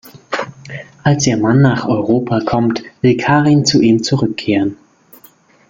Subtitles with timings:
[1.03, 4.75] Als ihr Mann nach Europa kommt, will Karin zu ihm zurückkehren.